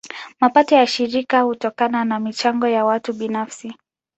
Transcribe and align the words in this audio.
Mapato 0.39 0.75
ya 0.75 0.87
shirika 0.87 1.41
hutokana 1.41 2.05
na 2.05 2.19
michango 2.19 2.67
ya 2.67 2.85
watu 2.85 3.13
binafsi. 3.13 3.75